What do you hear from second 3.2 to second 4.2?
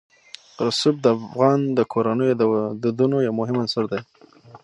یو مهم عنصر دی.